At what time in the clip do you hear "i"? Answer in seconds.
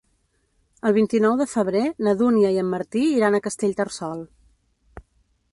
2.57-2.59